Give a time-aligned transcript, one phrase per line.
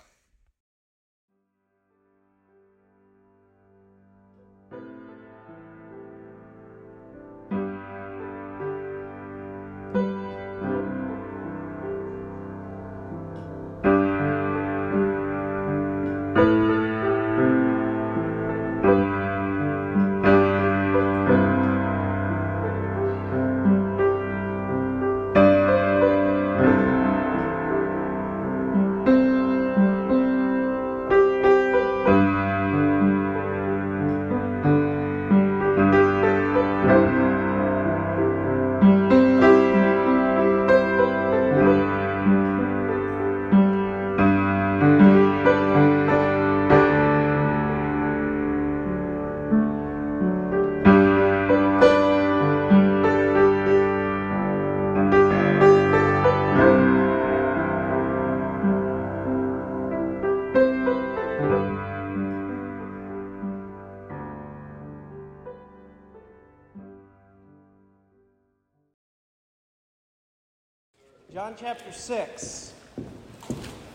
[71.32, 72.72] John chapter 6.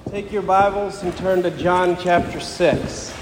[0.10, 3.14] Take your Bibles and turn to John chapter 6.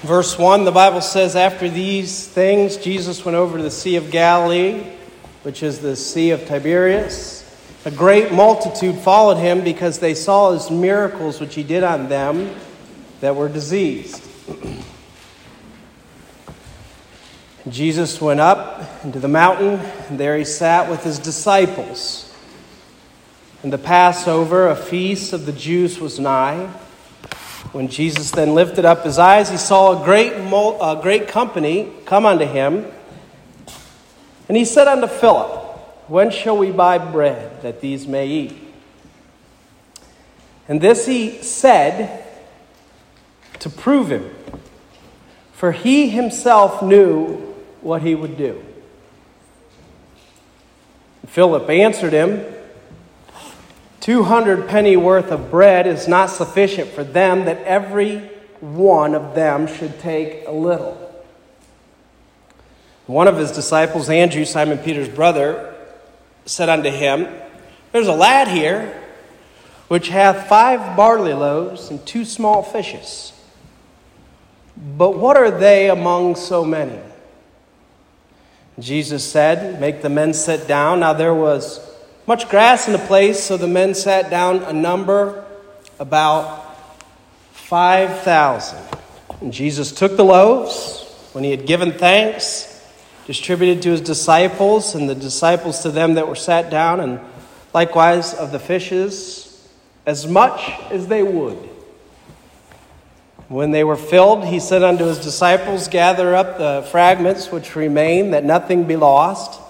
[0.00, 4.10] Verse 1, the Bible says, After these things, Jesus went over to the Sea of
[4.10, 4.84] Galilee,
[5.42, 7.44] which is the Sea of Tiberias.
[7.84, 12.54] A great multitude followed him because they saw his miracles which he did on them
[13.20, 14.26] that were diseased.
[17.68, 22.34] Jesus went up into the mountain, and there he sat with his disciples.
[23.62, 26.66] And the Passover, a feast of the Jews, was nigh.
[27.70, 32.26] When Jesus then lifted up his eyes, he saw a great, a great company come
[32.26, 32.84] unto him.
[34.48, 35.50] And he said unto Philip,
[36.08, 38.56] When shall we buy bread that these may eat?
[40.66, 42.24] And this he said
[43.60, 44.28] to prove him,
[45.52, 47.51] for he himself knew
[47.82, 48.64] what he would do.
[51.26, 52.44] Philip answered him,
[54.00, 58.18] Two hundred penny worth of bread is not sufficient for them, that every
[58.60, 60.98] one of them should take a little.
[63.06, 65.74] One of his disciples, Andrew, Simon Peter's brother,
[66.46, 67.28] said unto him,
[67.92, 69.00] There's a lad here
[69.88, 73.32] which hath five barley loaves and two small fishes.
[74.76, 76.98] But what are they among so many?
[78.78, 81.00] Jesus said, Make the men sit down.
[81.00, 81.80] Now there was
[82.26, 85.44] much grass in the place, so the men sat down, a number
[85.98, 86.76] about
[87.52, 88.78] 5,000.
[89.40, 91.00] And Jesus took the loaves,
[91.32, 92.68] when he had given thanks,
[93.26, 97.20] distributed to his disciples, and the disciples to them that were sat down, and
[97.74, 99.68] likewise of the fishes,
[100.06, 101.68] as much as they would.
[103.52, 108.30] When they were filled, he said unto his disciples, Gather up the fragments which remain,
[108.30, 109.60] that nothing be lost.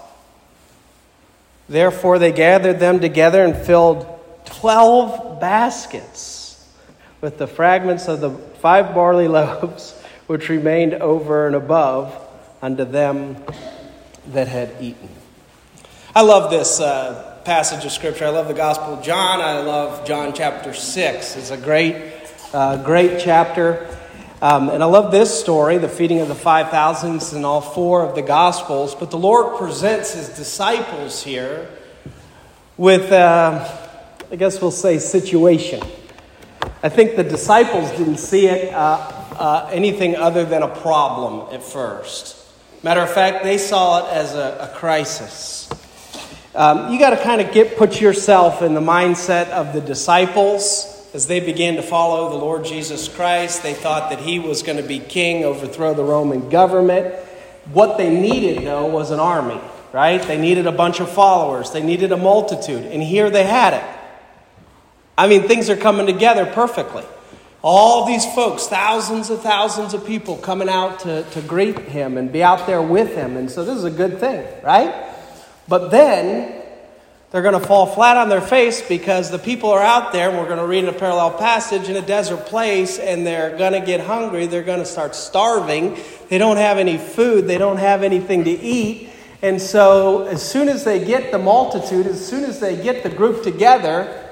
[1.67, 4.07] Therefore, they gathered them together and filled
[4.45, 6.65] twelve baskets
[7.19, 12.17] with the fragments of the five barley loaves which remained over and above
[12.61, 13.35] unto them
[14.27, 15.09] that had eaten.
[16.15, 18.27] I love this uh, passage of Scripture.
[18.27, 19.41] I love the Gospel of John.
[19.41, 21.35] I love John chapter 6.
[21.35, 22.12] It's a great
[22.53, 23.87] great chapter.
[24.39, 28.13] Um, and I love this story, the feeding of the 5,000s in all four of
[28.13, 28.93] the Gospels.
[28.93, 31.67] But the Lord presents his disciples here
[32.77, 33.67] with, uh,
[34.31, 35.81] I guess we'll say, situation.
[36.83, 38.97] I think the disciples didn't see it uh,
[39.39, 42.37] uh, anything other than a problem at first.
[42.83, 45.71] Matter of fact, they saw it as a, a crisis.
[46.53, 50.92] Um, you got to kind of get put yourself in the mindset of the disciples
[51.13, 54.77] as they began to follow the Lord Jesus Christ, they thought that he was going
[54.77, 57.13] to be king, overthrow the Roman government.
[57.71, 59.61] What they needed, though, was an army,
[59.91, 60.21] right?
[60.21, 63.83] They needed a bunch of followers, they needed a multitude, and here they had it.
[65.15, 67.03] I mean, things are coming together perfectly.
[67.61, 72.31] All these folks, thousands of thousands of people coming out to, to greet him and
[72.31, 73.37] be out there with him.
[73.37, 75.13] And so this is a good thing, right?
[75.67, 76.62] But then
[77.33, 80.37] they're going to fall flat on their face because the people are out there, and
[80.37, 83.73] we're going to read in a parallel passage, in a desert place, and they're going
[83.73, 84.45] to get hungry.
[84.45, 85.97] They're going to start starving.
[86.29, 89.09] They don't have any food, they don't have anything to eat.
[89.41, 93.09] And so, as soon as they get the multitude, as soon as they get the
[93.09, 94.29] group together,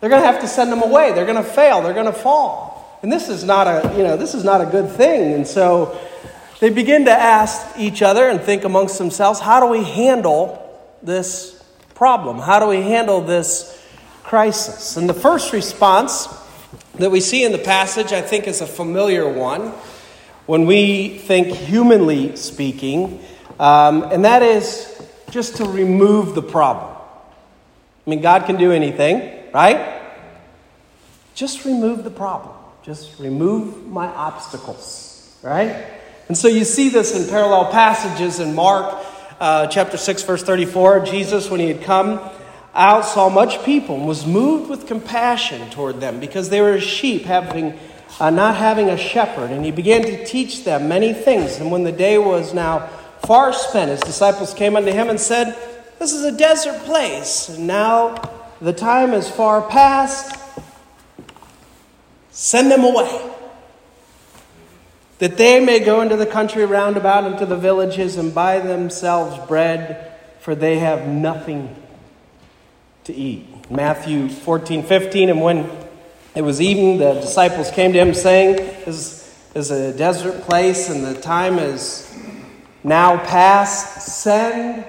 [0.00, 1.12] they're going to have to send them away.
[1.12, 1.82] They're going to fail.
[1.82, 2.98] They're going to fall.
[3.02, 5.34] And this is not a, you know, this is not a good thing.
[5.34, 6.00] And so
[6.58, 10.62] they begin to ask each other and think amongst themselves, how do we handle
[11.02, 11.55] this
[11.96, 12.38] problem?
[12.38, 13.82] How do we handle this
[14.22, 14.98] crisis?
[14.98, 16.28] And the first response
[16.96, 19.72] that we see in the passage, I think, is a familiar one
[20.44, 23.20] when we think humanly speaking,
[23.58, 24.92] um, and that is
[25.30, 26.94] just to remove the problem.
[28.06, 30.02] I mean, God can do anything, right?
[31.34, 32.54] Just remove the problem.
[32.82, 35.86] Just remove my obstacles, right?
[36.28, 39.02] And so you see this in parallel passages in Mark
[39.40, 41.06] uh, chapter 6, verse 34.
[41.06, 42.20] Jesus, when he had come
[42.74, 47.22] out, saw much people and was moved with compassion toward them because they were sheep
[47.22, 47.78] having
[48.20, 49.50] uh, not having a shepherd.
[49.50, 51.58] And he began to teach them many things.
[51.58, 52.86] And when the day was now
[53.26, 55.56] far spent, his disciples came unto him and said,
[55.98, 58.14] This is a desert place, and now
[58.60, 60.34] the time is far past.
[62.30, 63.30] Send them away,
[65.18, 68.58] that they may go into the country round about, and to the villages, and buy
[68.58, 71.74] themselves bread, for they have nothing
[73.04, 73.70] to eat.
[73.70, 75.70] Matthew 14, 15, and when
[76.36, 76.98] it was evening.
[76.98, 82.14] The disciples came to him saying, This is a desert place and the time is
[82.84, 84.02] now past.
[84.02, 84.84] Send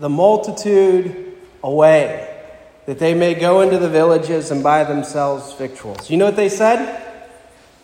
[0.00, 2.42] the multitude away,
[2.86, 6.10] that they may go into the villages and buy themselves victuals.
[6.10, 7.00] You know what they said?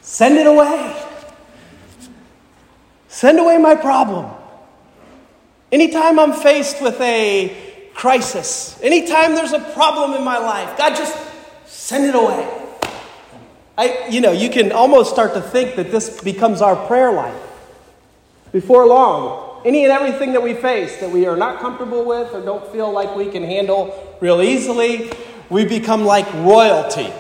[0.01, 1.11] Send it away.
[3.13, 4.33] Send away my problem.
[5.71, 7.55] Anytime I'm faced with a
[7.93, 11.15] crisis, anytime there's a problem in my life, God, just
[11.67, 12.49] send it away.
[13.77, 17.39] I, you know, you can almost start to think that this becomes our prayer life.
[18.51, 22.41] Before long, any and everything that we face that we are not comfortable with or
[22.41, 25.13] don't feel like we can handle real easily,
[25.51, 27.13] we become like royalty.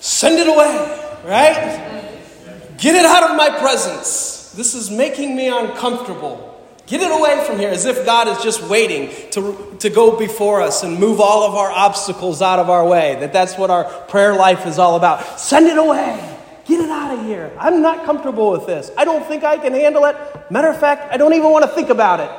[0.00, 2.74] Send it away, right?
[2.78, 4.35] Get it out of my presence.
[4.56, 6.54] This is making me uncomfortable.
[6.86, 10.62] Get it away from here, as if God is just waiting to, to go before
[10.62, 13.16] us and move all of our obstacles out of our way.
[13.20, 15.38] That that's what our prayer life is all about.
[15.38, 16.38] Send it away.
[16.64, 17.52] Get it out of here.
[17.58, 18.90] I'm not comfortable with this.
[18.96, 20.16] I don't think I can handle it.
[20.50, 22.30] Matter of fact, I don't even want to think about it.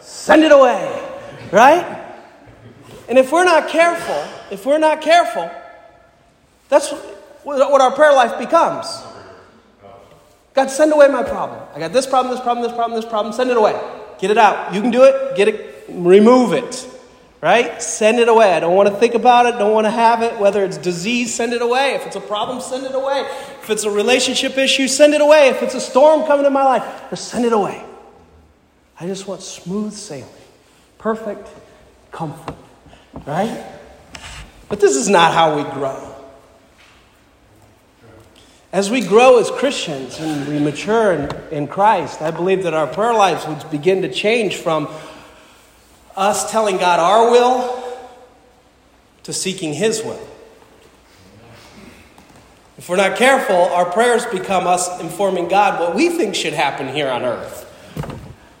[0.00, 1.10] Send it away.
[1.52, 2.02] Right?
[3.08, 5.48] And if we're not careful, if we're not careful,
[6.68, 6.90] that's
[7.44, 8.86] what our prayer life becomes.
[10.54, 11.60] God, send away my problem.
[11.74, 13.32] I got this problem, this problem, this problem, this problem.
[13.32, 13.80] Send it away.
[14.18, 14.74] Get it out.
[14.74, 15.36] You can do it.
[15.36, 15.84] Get it.
[15.88, 16.88] Remove it.
[17.40, 17.82] Right?
[17.82, 18.52] Send it away.
[18.52, 19.58] I don't want to think about it.
[19.58, 20.38] Don't want to have it.
[20.38, 21.94] Whether it's disease, send it away.
[21.94, 23.26] If it's a problem, send it away.
[23.62, 25.48] If it's a relationship issue, send it away.
[25.48, 27.82] If it's a storm coming in my life, just send it away.
[29.00, 30.28] I just want smooth sailing,
[30.98, 31.48] perfect
[32.12, 32.54] comfort.
[33.26, 33.64] Right?
[34.68, 36.11] But this is not how we grow.
[38.72, 42.86] As we grow as Christians and we mature in, in Christ, I believe that our
[42.86, 44.88] prayer lives would begin to change from
[46.16, 47.84] us telling God our will
[49.24, 50.26] to seeking His will.
[52.78, 56.88] If we're not careful, our prayers become us informing God what we think should happen
[56.88, 57.68] here on earth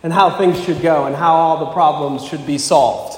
[0.02, 3.11] and how things should go and how all the problems should be solved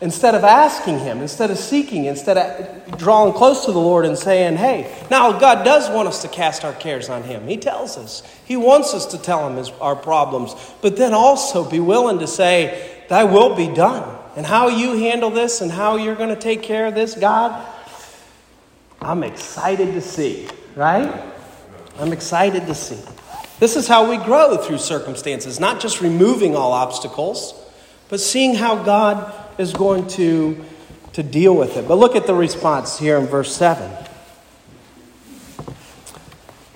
[0.00, 4.16] instead of asking Him, instead of seeking, instead of drawing close to the Lord and
[4.16, 7.46] saying, Hey, now God does want us to cast our cares on Him.
[7.46, 8.22] He tells us.
[8.44, 12.26] He wants us to tell Him his, our problems, but then also be willing to
[12.26, 14.18] say, Thy will be done.
[14.36, 17.66] And how you handle this and how you're going to take care of this, God,
[19.00, 21.22] I'm excited to see, right?
[21.98, 22.98] I'm excited to see.
[23.58, 27.54] This is how we grow through circumstances, not just removing all obstacles,
[28.10, 30.64] but seeing how God is going to,
[31.14, 31.88] to deal with it.
[31.88, 33.90] But look at the response here in verse 7.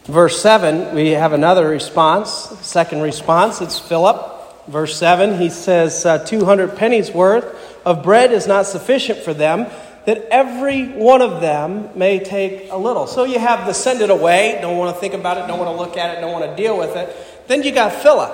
[0.05, 2.31] Verse 7, we have another response,
[2.63, 3.61] second response.
[3.61, 4.67] It's Philip.
[4.67, 9.67] Verse 7, he says, uh, 200 pennies worth of bread is not sufficient for them,
[10.07, 13.07] that every one of them may take a little.
[13.07, 15.71] So you have the send it away, don't want to think about it, don't want
[15.71, 17.15] to look at it, don't want to deal with it.
[17.47, 18.33] Then you got Philip.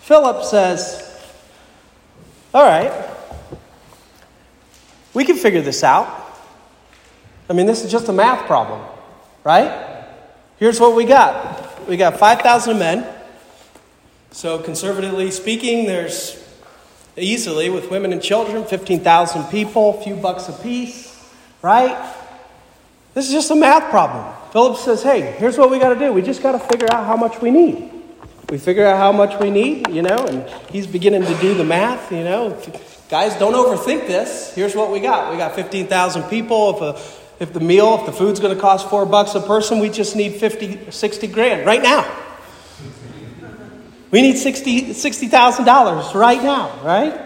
[0.00, 1.20] Philip says,
[2.54, 2.92] All right,
[5.16, 6.06] we can figure this out.
[7.48, 8.86] I mean, this is just a math problem,
[9.44, 10.04] right?
[10.58, 13.06] Here's what we got we got 5,000 men.
[14.30, 16.44] So, conservatively speaking, there's
[17.16, 21.16] easily, with women and children, 15,000 people, a few bucks a piece,
[21.62, 22.14] right?
[23.14, 24.34] This is just a math problem.
[24.52, 26.12] Philip says, hey, here's what we got to do.
[26.12, 27.90] We just got to figure out how much we need.
[28.50, 31.64] we figure out how much we need, you know, and he's beginning to do the
[31.64, 32.50] math, you know.
[33.08, 34.52] Guys, don't overthink this.
[34.54, 35.30] Here's what we got.
[35.30, 36.76] We got 15,000 people.
[36.76, 39.78] If, a, if the meal, if the food's going to cost four bucks a person,
[39.78, 42.22] we just need 50, 60 grand right now.
[44.10, 47.20] We need $60,000 $60, right now, right?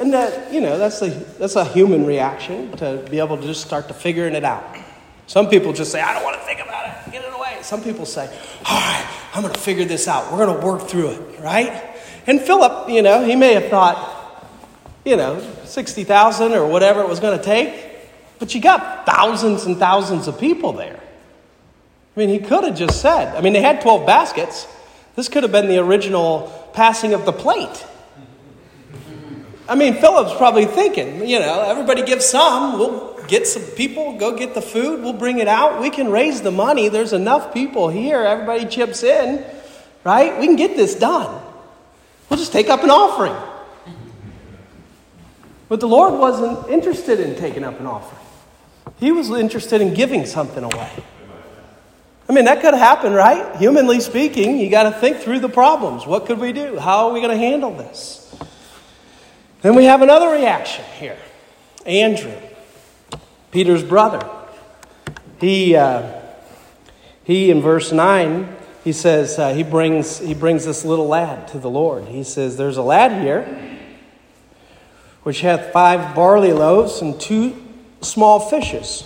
[0.00, 3.64] And that, you know, that's a, that's a human reaction to be able to just
[3.64, 4.64] start to figuring it out.
[5.26, 7.58] Some people just say, I don't want to think about it, get it away.
[7.62, 8.26] Some people say,
[8.64, 10.32] all right, I'm going to figure this out.
[10.32, 11.87] We're going to work through it, right?
[12.28, 14.44] And Philip, you know, he may have thought,
[15.02, 17.74] you know, 60,000 or whatever it was going to take,
[18.38, 21.00] but you got thousands and thousands of people there.
[22.16, 24.68] I mean, he could have just said, I mean, they had 12 baskets.
[25.16, 27.86] This could have been the original passing of the plate.
[29.66, 32.78] I mean, Philip's probably thinking, you know, everybody give some.
[32.78, 35.80] We'll get some people, go get the food, we'll bring it out.
[35.80, 36.90] We can raise the money.
[36.90, 38.22] There's enough people here.
[38.22, 39.44] Everybody chips in,
[40.04, 40.38] right?
[40.38, 41.47] We can get this done.
[42.28, 43.36] We'll just take up an offering.
[45.68, 48.24] But the Lord wasn't interested in taking up an offering,
[48.98, 50.90] He was interested in giving something away.
[52.28, 53.56] I mean, that could happen, right?
[53.56, 56.06] Humanly speaking, you got to think through the problems.
[56.06, 56.78] What could we do?
[56.78, 58.36] How are we going to handle this?
[59.62, 61.16] Then we have another reaction here
[61.86, 62.36] Andrew,
[63.50, 64.28] Peter's brother.
[65.40, 66.20] He, uh,
[67.24, 71.58] he in verse 9, he says, uh, he, brings, he brings this little lad to
[71.58, 72.06] the Lord.
[72.06, 73.76] He says, There's a lad here
[75.22, 77.54] which hath five barley loaves and two
[78.00, 79.04] small fishes.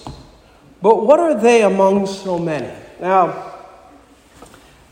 [0.80, 2.72] But what are they among so many?
[3.00, 3.52] Now,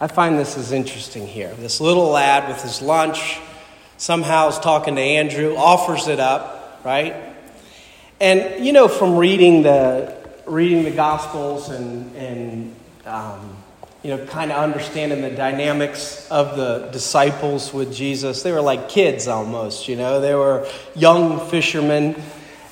[0.00, 1.54] I find this is interesting here.
[1.54, 3.38] This little lad with his lunch
[3.96, 7.14] somehow is talking to Andrew, offers it up, right?
[8.18, 13.56] And you know, from reading the reading the Gospels and and um,
[14.02, 18.88] you know, kind of understanding the dynamics of the disciples with Jesus, they were like
[18.88, 19.88] kids almost.
[19.88, 20.66] You know, they were
[20.96, 22.20] young fishermen,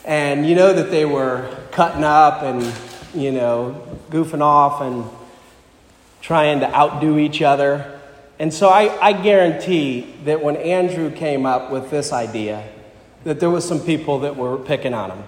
[0.05, 2.73] and you know that they were cutting up and
[3.15, 5.05] you know goofing off and
[6.23, 8.01] trying to outdo each other.
[8.39, 12.67] And so I, I guarantee that when Andrew came up with this idea,
[13.25, 15.25] that there was some people that were picking on him.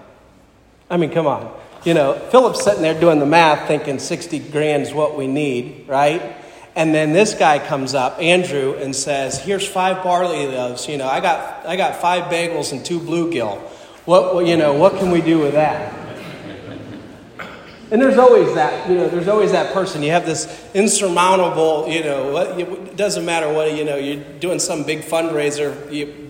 [0.88, 1.52] I mean, come on.
[1.84, 5.88] You know, Philip's sitting there doing the math thinking 60 grand is what we need,
[5.88, 6.36] right?
[6.76, 10.88] And then this guy comes up, Andrew, and says, Here's five barley loaves.
[10.88, 13.58] You know, I got, I got five bagels and two bluegill.
[14.04, 15.94] What, you know, what can we do with that?
[17.90, 20.02] And there's always that, you know, there's always that person.
[20.02, 24.84] You have this insurmountable, you know, it doesn't matter what, you know, you're doing some
[24.84, 26.29] big fundraiser, you,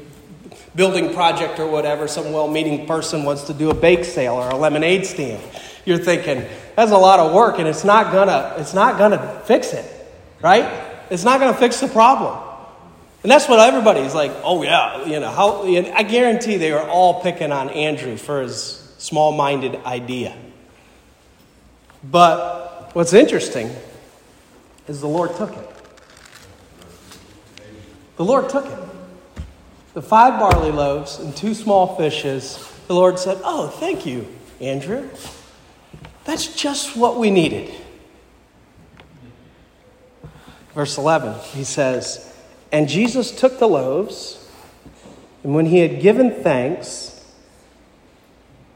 [0.75, 4.49] building project or whatever, some well meaning person wants to do a bake sale or
[4.49, 5.43] a lemonade stand.
[5.85, 6.45] You're thinking,
[6.77, 9.85] that's a lot of work and it's not gonna, it's not gonna fix it,
[10.41, 10.69] right?
[11.11, 12.49] It's not gonna fix the problem.
[13.23, 17.23] And that's what everybody's like, oh yeah, you know, how, I guarantee they were all
[17.23, 20.35] picking on Andrew for his small minded idea.
[22.03, 23.71] But what's interesting
[24.89, 25.71] is the Lord took it.
[28.17, 28.90] The Lord took it.
[30.01, 34.27] The five barley loaves and two small fishes, the Lord said, Oh, thank you,
[34.59, 35.11] Andrew.
[36.25, 37.71] That's just what we needed.
[40.75, 42.35] Verse 11, he says,
[42.73, 44.51] And Jesus took the loaves,
[45.45, 47.23] and when he had given thanks,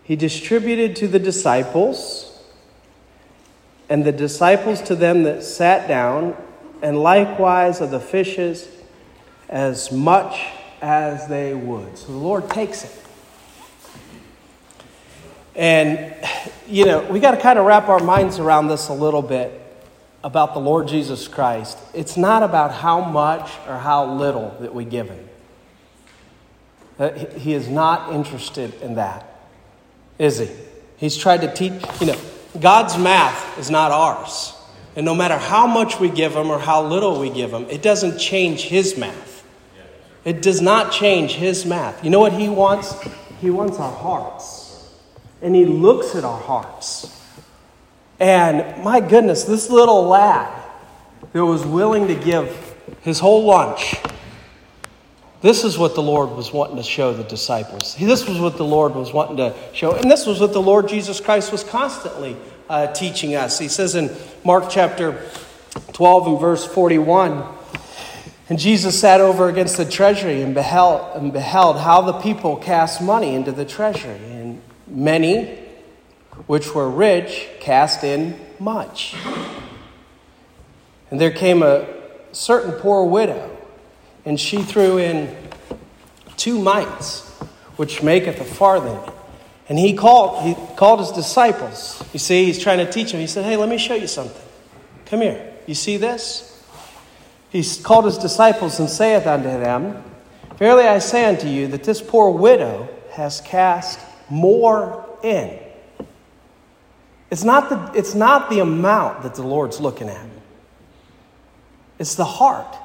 [0.03, 2.39] he distributed to the disciples
[3.89, 6.37] and the disciples to them that sat down,
[6.83, 8.69] and likewise of the fishes
[9.49, 10.39] as much
[10.85, 11.97] as they would.
[11.97, 13.03] So the Lord takes it.
[15.57, 16.15] And,
[16.67, 19.61] you know, we got to kind of wrap our minds around this a little bit
[20.23, 21.79] about the Lord Jesus Christ.
[21.95, 25.29] It's not about how much or how little that we give Him.
[26.99, 29.27] Uh, he is not interested in that,
[30.19, 30.49] is He?
[30.97, 32.19] He's tried to teach, you know,
[32.61, 34.55] God's math is not ours.
[34.97, 37.83] And no matter how much we give him or how little we give him, it
[37.83, 39.34] doesn't change his math.
[40.25, 42.03] It does not change his math.
[42.03, 42.95] You know what he wants?
[43.41, 44.91] He wants our hearts.
[45.43, 47.21] And he looks at our hearts.
[48.19, 50.63] And my goodness, this little lad
[51.33, 53.97] that was willing to give his whole lunch
[55.45, 57.95] this is what the Lord was wanting to show the disciples.
[57.97, 59.95] This was what the Lord was wanting to show.
[59.95, 62.35] And this was what the Lord Jesus Christ was constantly
[62.71, 63.59] uh, teaching us.
[63.59, 64.11] He says in
[64.43, 65.23] Mark chapter
[65.93, 67.45] 12 and verse 41
[68.49, 73.01] And Jesus sat over against the treasury and beheld, and beheld how the people cast
[73.01, 74.17] money into the treasury.
[74.17, 75.59] And many,
[76.47, 79.17] which were rich, cast in much.
[81.11, 81.87] And there came a
[82.33, 83.57] certain poor widow,
[84.25, 85.35] and she threw in
[86.37, 87.31] two mites,
[87.77, 88.99] which maketh a farthing.
[89.69, 92.03] And he called, he called his disciples.
[92.13, 93.21] You see, he's trying to teach them.
[93.21, 94.43] He said, Hey, let me show you something.
[95.07, 95.55] Come here.
[95.67, 96.54] You see this?
[97.55, 100.03] He called his disciples and saith unto them,
[100.57, 105.61] Verily I say unto you that this poor widow has cast more in.
[107.31, 110.27] It's not the, it's not the amount that the Lord's looking at,
[112.01, 112.77] it's the heart.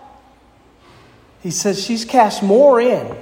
[1.41, 3.17] He says she's cast more in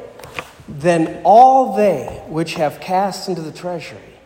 [0.68, 4.16] than all they which have cast into the treasury.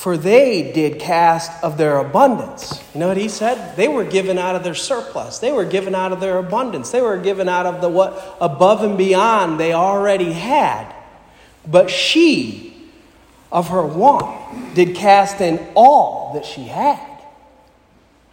[0.00, 2.82] For they did cast of their abundance.
[2.94, 3.76] You know what he said?
[3.76, 5.40] They were given out of their surplus.
[5.40, 6.90] They were given out of their abundance.
[6.90, 10.90] They were given out of the what above and beyond they already had.
[11.66, 12.90] But she,
[13.52, 17.20] of her want, did cast in all that she had,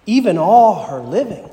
[0.06, 1.50] even all her living.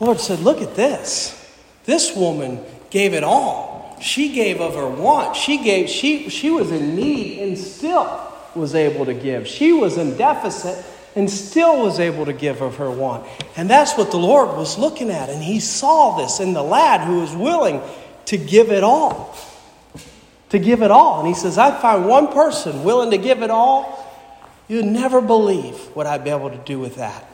[0.00, 1.48] The Lord said, Look at this.
[1.84, 2.58] This woman
[2.90, 3.69] gave it all.
[4.00, 5.36] She gave of her want.
[5.36, 9.46] She gave, she, she was in need and still was able to give.
[9.46, 13.26] She was in deficit and still was able to give of her want.
[13.56, 15.28] And that's what the Lord was looking at.
[15.28, 17.80] And he saw this in the lad who was willing
[18.26, 19.36] to give it all.
[20.50, 21.20] To give it all.
[21.20, 23.96] And he says, I find one person willing to give it all.
[24.68, 27.24] You'd never believe what I'd be able to do with that.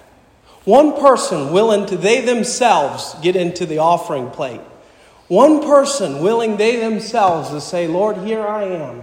[0.64, 4.60] One person willing to, they themselves get into the offering plate.
[5.28, 9.02] One person willing they themselves to say, Lord, here I am.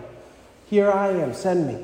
[0.69, 1.33] Here I am.
[1.33, 1.83] Send me.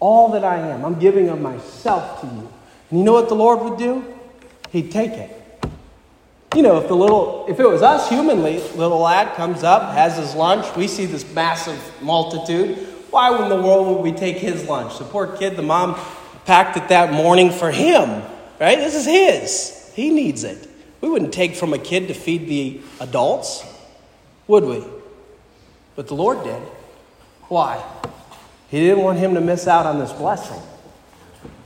[0.00, 0.84] All that I am.
[0.84, 2.52] I'm giving of myself to you.
[2.90, 4.04] And you know what the Lord would do?
[4.70, 5.38] He'd take it.
[6.54, 10.18] You know, if the little, if it was us humanly, little lad comes up, has
[10.18, 12.76] his lunch, we see this massive multitude.
[13.10, 14.98] Why in the world would we take his lunch?
[14.98, 15.98] The poor kid, the mom
[16.44, 18.22] packed it that morning for him,
[18.60, 18.76] right?
[18.78, 19.92] This is his.
[19.94, 20.68] He needs it.
[21.02, 23.66] We wouldn't take from a kid to feed the adults,
[24.46, 24.82] would we?
[25.96, 26.62] But the Lord did.
[27.48, 27.84] Why?
[28.70, 30.62] He didn't want him to miss out on this blessing.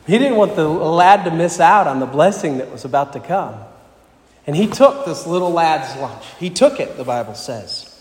[0.06, 3.20] He didn't want the lad to miss out on the blessing that was about to
[3.20, 3.54] come.
[4.46, 6.24] And he took this little lad's lunch.
[6.38, 7.92] He took it, the Bible says.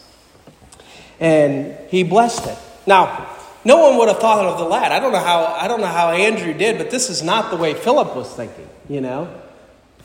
[1.20, 2.58] And he blessed it.
[2.88, 4.92] Now, no one would have thought of the lad.
[4.92, 7.58] I don't know how I don't know how Andrew did, but this is not the
[7.58, 9.42] way Philip was thinking, you know.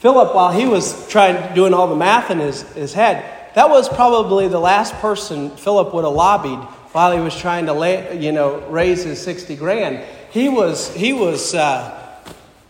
[0.01, 3.87] Philip, while he was trying doing all the math in his, his head, that was
[3.87, 6.59] probably the last person Philip would have lobbied
[6.93, 10.03] while he was trying to lay, you know raise his 60 grand.
[10.31, 12.17] He was he was uh,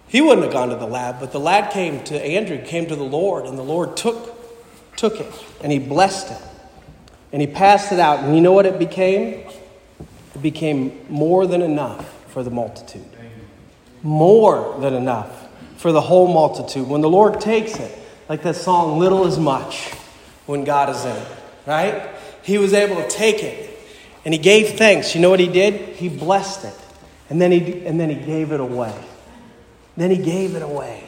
[0.08, 2.96] he wouldn't have gone to the lad, but the lad came to Andrew, came to
[2.96, 4.36] the Lord, and the Lord took
[4.96, 6.42] took it and he blessed it.
[7.32, 8.24] And he passed it out.
[8.24, 9.48] And you know what it became?
[10.34, 13.06] It became more than enough for the multitude.
[14.02, 15.39] More than enough
[15.80, 16.86] for the whole multitude.
[16.86, 19.88] When the Lord takes it, like that song, Little is Much,
[20.44, 21.28] when God is in it,
[21.64, 22.10] right?
[22.42, 23.78] He was able to take it
[24.26, 25.14] and he gave thanks.
[25.14, 25.96] You know what he did?
[25.96, 26.74] He blessed it.
[27.30, 28.94] And then he, and then he gave it away.
[29.96, 31.04] Then he gave it away.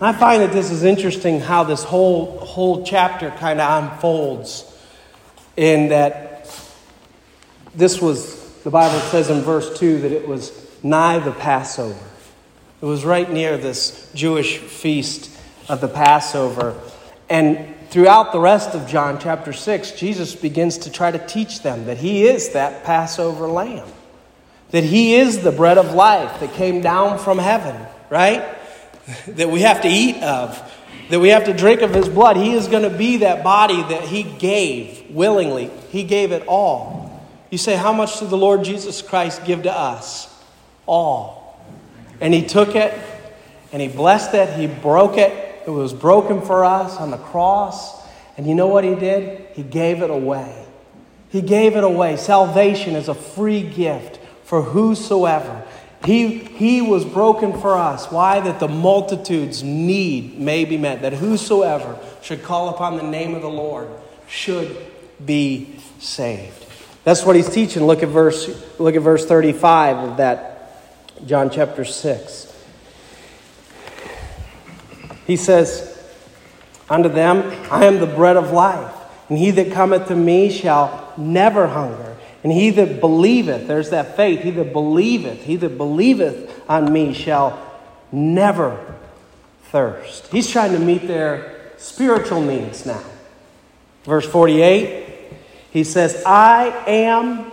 [0.00, 4.74] I find that this is interesting how this whole, whole chapter kind of unfolds
[5.54, 6.50] in that
[7.74, 11.98] this was, the Bible says in verse 2 that it was nigh the Passover.
[12.80, 15.30] It was right near this Jewish feast
[15.68, 16.78] of the Passover.
[17.30, 21.86] And throughout the rest of John chapter 6, Jesus begins to try to teach them
[21.86, 23.88] that he is that Passover lamb,
[24.70, 28.44] that he is the bread of life that came down from heaven, right?
[29.28, 30.60] That we have to eat of,
[31.08, 32.36] that we have to drink of his blood.
[32.36, 35.70] He is going to be that body that he gave willingly.
[35.90, 37.26] He gave it all.
[37.50, 40.28] You say, How much did the Lord Jesus Christ give to us?
[40.86, 41.35] All.
[42.20, 42.94] And he took it
[43.72, 44.58] and he blessed it.
[44.58, 45.62] He broke it.
[45.66, 48.06] It was broken for us on the cross.
[48.36, 49.46] And you know what he did?
[49.54, 50.64] He gave it away.
[51.30, 52.16] He gave it away.
[52.16, 55.64] Salvation is a free gift for whosoever.
[56.04, 58.10] He, he was broken for us.
[58.10, 58.40] Why?
[58.40, 61.02] That the multitude's need may be met.
[61.02, 63.88] That whosoever should call upon the name of the Lord
[64.28, 64.76] should
[65.24, 66.64] be saved.
[67.04, 67.84] That's what he's teaching.
[67.84, 68.48] Look at verse,
[68.78, 70.55] look at verse 35 of that
[71.24, 72.52] John chapter 6.
[75.26, 75.92] He says,
[76.88, 78.94] Unto them, I am the bread of life,
[79.28, 82.16] and he that cometh to me shall never hunger.
[82.44, 87.12] And he that believeth, there's that faith, he that believeth, he that believeth on me
[87.12, 87.60] shall
[88.12, 88.94] never
[89.64, 90.28] thirst.
[90.28, 93.02] He's trying to meet their spiritual needs now.
[94.04, 95.32] Verse 48,
[95.72, 97.50] he says, I am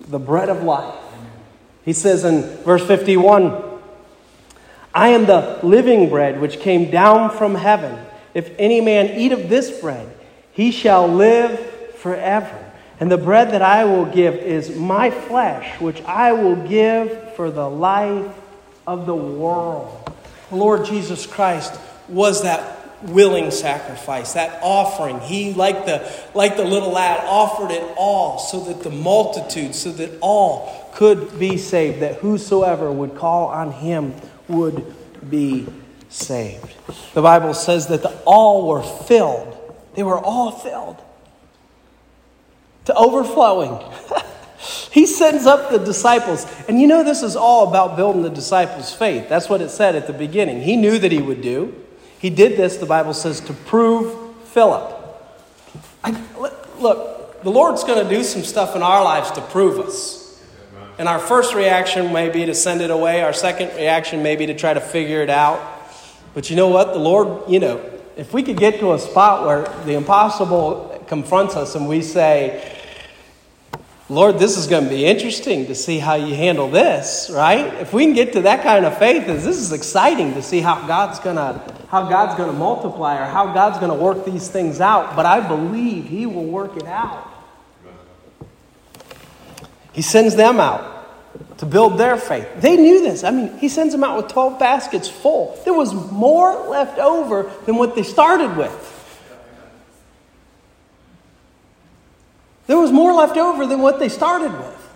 [0.00, 1.01] the bread of life.
[1.84, 3.70] He says in verse 51
[4.94, 7.98] I am the living bread which came down from heaven.
[8.34, 10.14] If any man eat of this bread,
[10.52, 11.58] he shall live
[11.96, 12.58] forever.
[13.00, 17.50] And the bread that I will give is my flesh, which I will give for
[17.50, 18.32] the life
[18.86, 20.12] of the world.
[20.50, 25.20] Lord Jesus Christ was that willing sacrifice, that offering.
[25.20, 29.90] He, like the, like the little lad, offered it all so that the multitude, so
[29.92, 34.14] that all could be saved, that whosoever would call on him
[34.48, 34.94] would
[35.28, 35.66] be
[36.08, 36.74] saved.
[37.14, 39.58] The Bible says that the all were filled.
[39.94, 41.02] They were all filled
[42.84, 43.80] to overflowing.
[44.90, 46.46] he sends up the disciples.
[46.68, 49.28] And you know, this is all about building the disciples' faith.
[49.28, 50.62] That's what it said at the beginning.
[50.62, 51.74] He knew that he would do.
[52.18, 54.98] He did this, the Bible says, to prove Philip.
[56.04, 56.22] I,
[56.78, 60.21] look, the Lord's going to do some stuff in our lives to prove us.
[61.02, 63.24] And our first reaction may be to send it away.
[63.24, 65.60] Our second reaction may be to try to figure it out.
[66.32, 66.92] But you know what?
[66.92, 67.84] The Lord, you know,
[68.16, 72.78] if we could get to a spot where the impossible confronts us and we say,
[74.08, 77.74] Lord, this is going to be interesting to see how you handle this, right?
[77.80, 80.86] If we can get to that kind of faith, this is exciting to see how
[80.86, 84.48] God's going to how God's going to multiply or how God's going to work these
[84.48, 87.28] things out, but I believe he will work it out.
[89.92, 90.91] He sends them out
[91.62, 92.48] to build their faith.
[92.56, 93.22] They knew this.
[93.22, 95.56] I mean, he sends them out with 12 baskets full.
[95.62, 98.74] There was more left over than what they started with.
[102.66, 104.90] There was more left over than what they started with.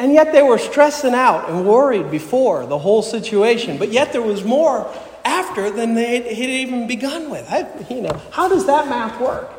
[0.00, 3.78] And yet they were stressing out and worried before the whole situation.
[3.78, 4.92] But yet there was more
[5.24, 7.46] after than they had even begun with.
[7.48, 9.52] I, you know, how does that math work?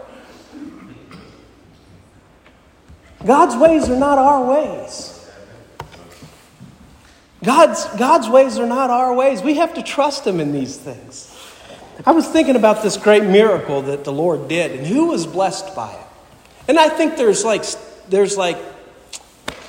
[3.26, 5.17] God's ways are not our ways.
[7.48, 9.42] God's, God's ways are not our ways.
[9.42, 11.34] We have to trust Him in these things.
[12.06, 15.74] I was thinking about this great miracle that the Lord did and who was blessed
[15.74, 16.06] by it.
[16.68, 17.64] And I think there's like,
[18.10, 18.58] there's like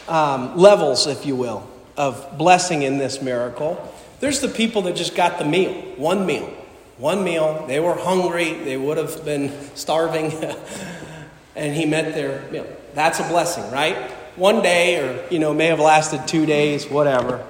[0.09, 3.95] um, levels, if you will, of blessing in this miracle.
[4.19, 6.53] There's the people that just got the meal, one meal,
[6.97, 7.65] one meal.
[7.69, 10.33] They were hungry, they would have been starving,
[11.55, 12.67] and He met their meal.
[12.95, 14.11] That's a blessing, right?
[14.35, 17.47] One day, or, you know, may have lasted two days, whatever.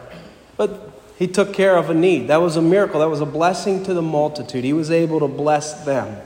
[0.59, 2.29] But He took care of a need.
[2.29, 3.01] That was a miracle.
[3.01, 4.63] That was a blessing to the multitude.
[4.63, 6.21] He was able to bless them,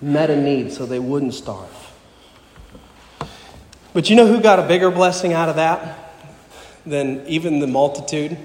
[0.00, 1.68] met a need so they wouldn't starve.
[3.92, 6.14] But you know who got a bigger blessing out of that
[6.86, 8.36] than even the multitude?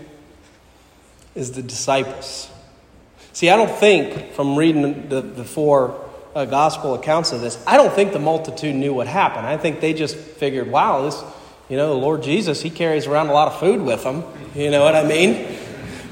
[1.35, 2.49] Is the disciples.
[3.33, 5.99] See, I don't think from reading the, the four
[6.35, 9.47] uh, gospel accounts of this, I don't think the multitude knew what happened.
[9.47, 11.23] I think they just figured, wow, this,
[11.73, 14.23] you know, the Lord Jesus, he carries around a lot of food with him.
[14.53, 15.57] You know what I mean?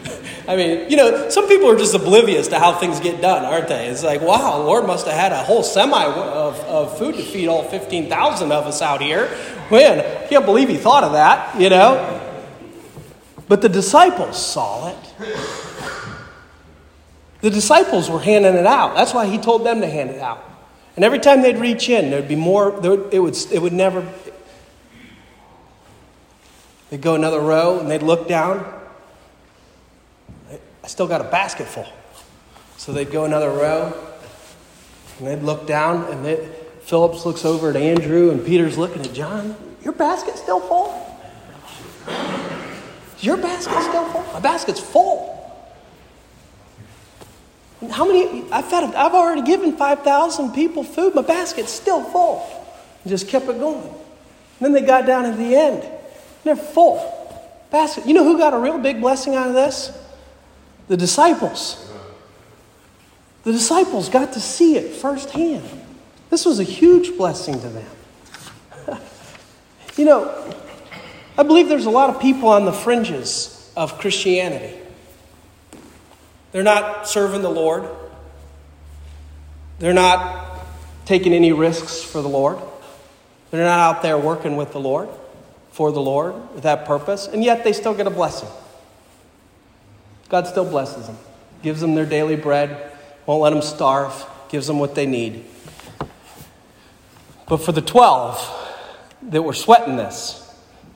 [0.48, 3.68] I mean, you know, some people are just oblivious to how things get done, aren't
[3.68, 3.86] they?
[3.86, 7.48] It's like, wow, Lord must have had a whole semi of, of food to feed
[7.48, 9.30] all 15,000 of us out here.
[9.70, 12.20] Man, I can't believe he thought of that, you know?
[13.48, 15.14] But the disciples saw it.
[17.42, 18.96] The disciples were handing it out.
[18.96, 20.44] That's why he told them to hand it out.
[20.96, 24.12] And every time they'd reach in, there'd be more, it would, it would never.
[26.92, 28.64] They'd go another row and they'd look down
[30.84, 31.88] I still got a basket full.
[32.78, 33.94] So they'd go another row,
[35.20, 36.50] and they'd look down, and they,
[36.82, 39.56] Phillips looks over at Andrew, and Peter's looking at John.
[39.84, 41.08] Your basket's still full?
[43.20, 44.24] Your basket's still full?
[44.34, 45.30] My basket's full.
[47.92, 48.52] How many?
[48.52, 51.14] I've, fed, I've already given 5,000 people food.
[51.14, 52.48] My basket's still full.
[53.04, 53.88] And just kept it going.
[53.88, 53.94] And
[54.60, 55.84] then they got down at the end.
[56.44, 57.18] They're full.
[57.70, 58.06] Basket.
[58.06, 59.98] You know who got a real big blessing out of this?
[60.92, 61.90] the disciples.
[63.44, 65.64] The disciples got to see it firsthand.
[66.30, 67.90] This was a huge blessing to them.
[69.96, 70.54] you know,
[71.38, 74.78] I believe there's a lot of people on the fringes of Christianity.
[76.52, 77.88] They're not serving the Lord,
[79.80, 80.60] they're not
[81.06, 82.60] taking any risks for the Lord,
[83.50, 85.08] they're not out there working with the Lord,
[85.72, 88.50] for the Lord, with that purpose, and yet they still get a blessing.
[90.30, 91.18] God still blesses them,
[91.62, 92.92] gives them their daily bread,
[93.26, 95.46] won't let them starve, gives them what they need.
[97.48, 98.70] But for the 12
[99.24, 100.38] that were sweating this,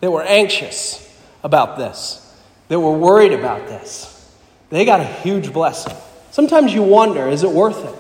[0.02, 1.02] that were anxious
[1.44, 2.22] about this,
[2.68, 4.12] that were worried about this,
[4.70, 5.96] they got a huge blessing.
[6.32, 7.96] Sometimes you wonder is it worth it?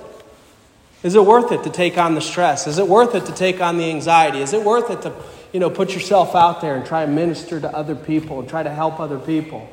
[1.05, 2.65] Is it worth it to take on the stress?
[2.65, 4.39] Is it worth it to take on the anxiety?
[4.41, 5.13] Is it worth it to
[5.55, 8.61] you know, put yourself out there and try and minister to other people and try
[8.61, 9.65] to help other people?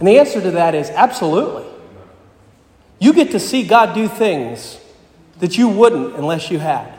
[0.00, 1.64] And the answer to that is absolutely.
[2.98, 4.80] You get to see God do things
[5.38, 6.92] that you wouldn't unless you had.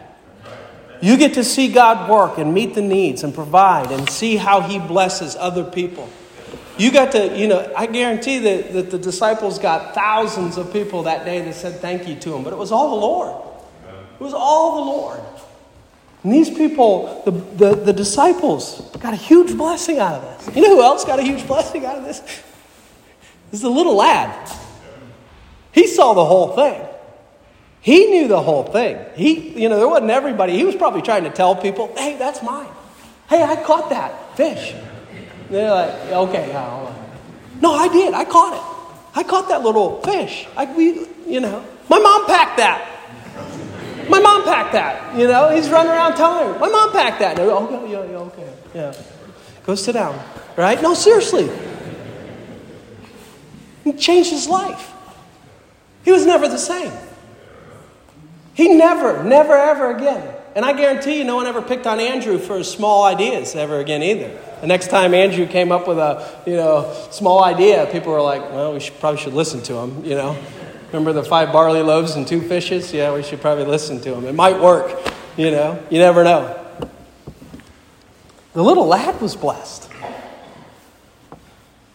[1.01, 4.62] You get to see God work and meet the needs and provide and see how
[4.62, 6.08] He blesses other people.
[6.77, 11.04] You got to, you know, I guarantee that, that the disciples got thousands of people
[11.04, 13.36] that day that said thank you to Him, but it was all the Lord.
[14.17, 15.19] It was all the Lord.
[16.23, 20.55] And these people, the, the, the disciples, got a huge blessing out of this.
[20.55, 22.19] You know who else got a huge blessing out of this?
[22.19, 24.49] This is the little lad.
[25.71, 26.81] He saw the whole thing.
[27.81, 29.03] He knew the whole thing.
[29.15, 30.55] He, you know, there wasn't everybody.
[30.55, 32.69] He was probably trying to tell people, hey, that's mine.
[33.27, 34.75] Hey, I caught that fish.
[35.49, 36.93] they're like, okay, yeah,
[37.62, 38.13] no, I did.
[38.13, 39.17] I caught it.
[39.17, 40.47] I caught that little fish.
[40.55, 42.88] I, we, you know, my mom packed that.
[44.12, 45.17] My mom packed that.
[45.17, 47.39] You know, he's running around telling her, my mom packed that.
[47.39, 48.93] And okay, yeah, yeah, okay, yeah.
[49.65, 50.21] Go sit down.
[50.58, 50.82] Right?
[50.82, 51.50] No, seriously.
[53.86, 54.91] He changed his life.
[56.04, 56.91] He was never the same.
[58.54, 60.36] He never, never, ever again.
[60.56, 63.80] And I guarantee you, no one ever picked on Andrew for his small ideas ever
[63.80, 64.38] again either.
[64.60, 68.41] The next time Andrew came up with a, you know, small idea, people were like,
[68.52, 70.38] well, we should, probably should listen to him, you know.
[70.91, 72.93] Remember the five barley loaves and two fishes?
[72.93, 74.25] Yeah, we should probably listen to him.
[74.25, 74.99] It might work,
[75.38, 75.82] you know.
[75.89, 76.58] You never know.
[78.54, 79.89] The little lad was blessed.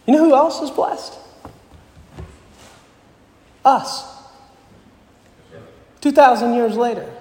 [0.07, 1.13] You know who else is blessed?
[3.65, 4.17] Us.
[6.01, 7.13] 2,000 years later.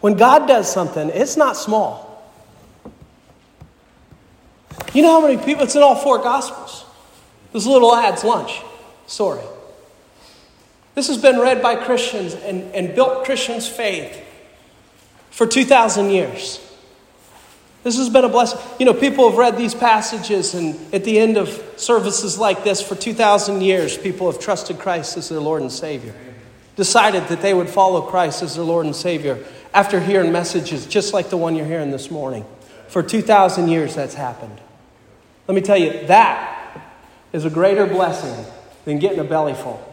[0.00, 2.32] When God does something, it's not small.
[4.92, 6.84] You know how many people, it's in all four Gospels.
[7.52, 8.60] This little lad's lunch
[9.06, 9.42] story.
[10.94, 14.22] This has been read by Christians and, and built Christians' faith
[15.30, 16.60] for 2,000 years.
[17.82, 18.60] This has been a blessing.
[18.78, 22.80] You know, people have read these passages, and at the end of services like this,
[22.80, 26.14] for 2,000 years, people have trusted Christ as their Lord and Savior
[26.76, 31.12] decided that they would follow Christ as their Lord and Savior after hearing messages just
[31.12, 32.44] like the one you're hearing this morning.
[32.88, 34.60] For 2,000 years, that's happened.
[35.48, 36.80] Let me tell you, that
[37.32, 38.44] is a greater blessing
[38.84, 39.91] than getting a belly full.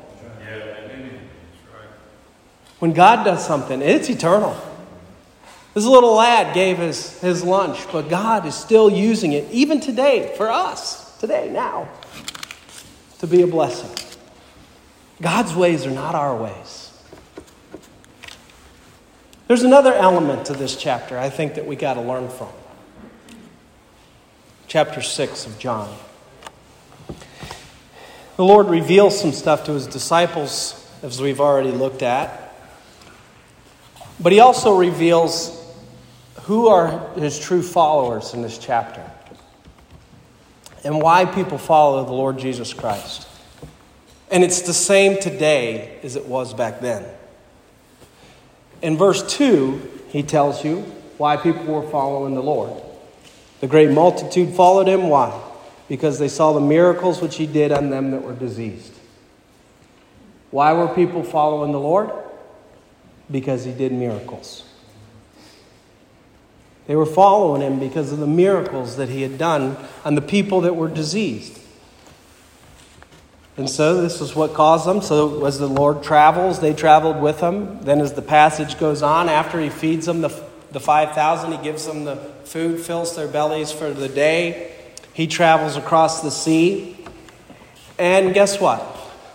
[2.79, 4.57] When God does something, it's eternal.
[5.73, 10.33] This little lad gave his, his lunch, but God is still using it, even today,
[10.35, 11.87] for us, today, now,
[13.19, 13.89] to be a blessing.
[15.21, 16.85] God's ways are not our ways.
[19.47, 22.49] There's another element to this chapter I think that we got to learn from.
[24.67, 25.93] Chapter 6 of John.
[28.37, 32.48] The Lord reveals some stuff to his disciples, as we've already looked at.
[34.19, 35.55] But he also reveals
[36.41, 39.03] who are his true followers in this chapter
[40.83, 43.27] and why people follow the Lord Jesus Christ.
[44.31, 47.05] And it's the same today as it was back then.
[48.81, 50.81] In verse 2, he tells you
[51.17, 52.81] why people were following the Lord.
[53.59, 55.09] The great multitude followed him.
[55.09, 55.37] Why?
[55.87, 58.93] Because they saw the miracles which he did on them that were diseased.
[60.51, 62.11] Why were people following the Lord?
[63.31, 64.63] Because he did miracles.
[66.87, 70.61] They were following him because of the miracles that he had done on the people
[70.61, 71.59] that were diseased.
[73.57, 75.01] And so this is what caused them.
[75.01, 77.81] So as the Lord travels, they traveled with him.
[77.81, 80.29] Then as the passage goes on, after he feeds them the,
[80.71, 82.15] the 5,000, he gives them the
[82.45, 84.73] food, fills their bellies for the day.
[85.13, 86.97] He travels across the sea.
[87.99, 88.81] And guess what?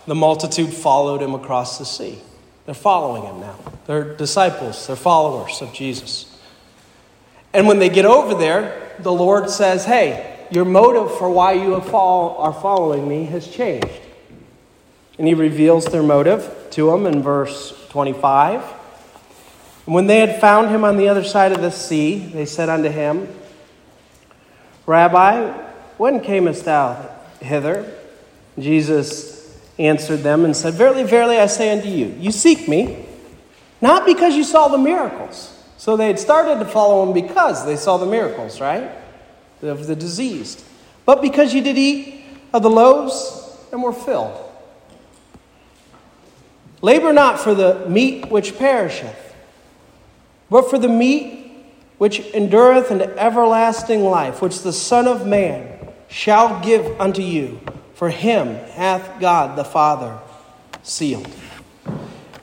[0.07, 2.19] The multitude followed him across the sea.
[2.65, 3.55] They're following him now.
[3.85, 6.31] They're disciples, they're followers of Jesus.
[7.53, 11.75] And when they get over there, the Lord says, Hey, your motive for why you
[11.75, 11.81] are
[12.53, 13.87] following me has changed.
[15.17, 18.61] And he reveals their motive to them in verse 25.
[19.85, 22.89] when they had found him on the other side of the sea, they said unto
[22.89, 23.27] him,
[24.85, 25.51] Rabbi,
[25.97, 27.91] when camest thou hither?
[28.59, 29.34] Jesus
[29.77, 33.05] answered them and said, Verily, verily, I say unto you, you seek me,
[33.81, 35.51] not because you saw the miracles.
[35.77, 38.89] So they had started to follow him because they saw the miracles, right?
[39.61, 40.63] Of the diseased.
[41.05, 44.41] But because you did eat of the loaves and were filled.
[46.81, 49.35] Labor not for the meat which perisheth,
[50.49, 51.45] but for the meat
[51.97, 57.59] which endureth unto everlasting life, which the Son of Man shall give unto you.
[57.95, 60.19] For him hath God the Father
[60.83, 61.27] sealed.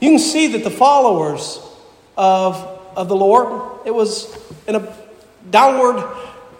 [0.00, 1.60] You can see that the followers
[2.16, 2.56] of,
[2.96, 4.36] of the Lord, it was
[4.66, 4.96] in a
[5.50, 6.04] downward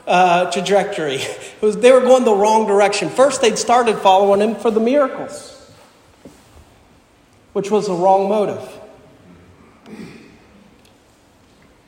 [0.06, 1.20] uh, trajectory.
[1.62, 3.08] It was, they were going the wrong direction.
[3.08, 5.72] First, they'd started following him for the miracles,
[7.52, 8.68] which was a wrong motive.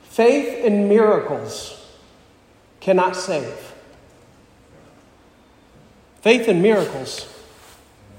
[0.05, 1.89] Faith in miracles
[2.79, 3.74] cannot save.
[6.25, 7.29] Faith in miracles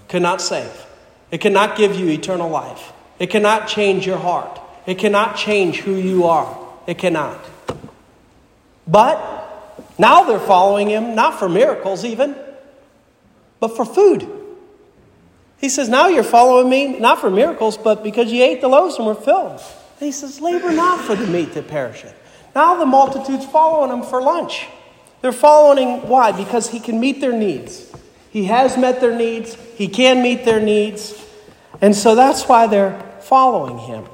[0.07, 0.85] cannot save.
[1.31, 2.93] It cannot give you eternal life.
[3.17, 4.61] It cannot change your heart.
[4.85, 6.55] It cannot change who you are.
[6.85, 7.43] It cannot.
[8.85, 9.17] But
[9.97, 12.35] now they're following him, not for miracles even,
[13.59, 14.29] but for food.
[15.57, 18.97] He says, Now you're following me, not for miracles, but because you ate the loaves
[18.97, 19.53] and were filled.
[19.53, 22.13] And he says, Labor not for the meat that perisheth.
[22.53, 24.67] Now the multitude's following him for lunch.
[25.25, 26.33] They're following why?
[26.33, 27.91] Because he can meet their needs.
[28.29, 31.19] He has met their needs, he can meet their needs.
[31.81, 34.05] And so that's why they're following him.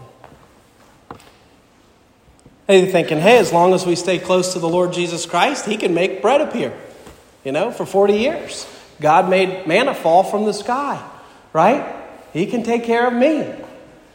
[2.68, 5.76] They're thinking, hey, as long as we stay close to the Lord Jesus Christ, He
[5.76, 6.74] can make bread appear.
[7.44, 8.66] You know, for 40 years.
[9.02, 11.06] God made manna fall from the sky,
[11.52, 11.94] right?
[12.32, 13.54] He can take care of me.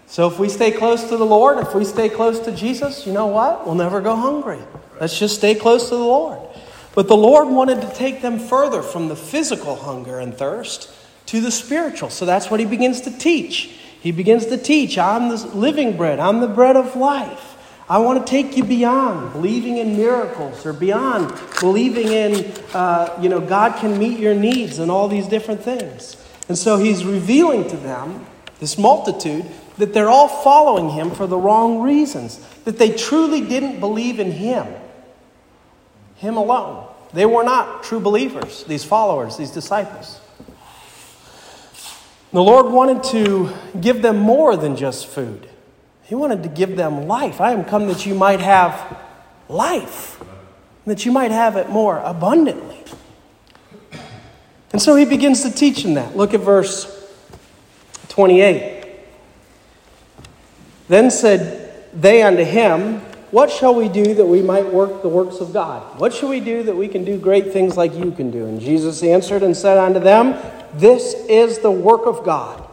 [0.07, 3.13] So if we stay close to the Lord, if we stay close to Jesus, you
[3.13, 3.67] know what?
[3.67, 4.61] We'll never go hungry.
[4.99, 6.46] Let's just stay close to the Lord.
[6.97, 10.91] But the Lord wanted to take them further from the physical hunger and thirst
[11.27, 12.09] to the spiritual.
[12.09, 13.71] So that's what He begins to teach.
[14.01, 17.53] He begins to teach I'm the living bread, I'm the bread of life.
[17.89, 23.29] I want to take you beyond believing in miracles or beyond believing in, uh, you
[23.29, 26.17] know, God can meet your needs and all these different things.
[26.49, 28.27] And so he's revealing to them,
[28.59, 29.45] this multitude,
[29.77, 34.33] that they're all following him for the wrong reasons, that they truly didn't believe in
[34.33, 34.67] him,
[36.17, 36.89] him alone.
[37.13, 40.21] They were not true believers, these followers, these disciples.
[42.33, 43.51] The Lord wanted to
[43.81, 45.49] give them more than just food.
[46.05, 47.41] He wanted to give them life.
[47.41, 48.99] I am come that you might have
[49.49, 50.23] life,
[50.85, 52.83] that you might have it more abundantly.
[54.73, 56.17] And so he begins to teach them that.
[56.17, 56.93] Look at verse
[58.09, 58.87] 28.
[60.89, 63.03] Then said they unto him,
[63.37, 66.01] What shall we do that we might work the works of God?
[66.01, 68.47] What shall we do that we can do great things like you can do?
[68.47, 70.41] And Jesus answered and said unto them,
[70.73, 72.67] This is the work of God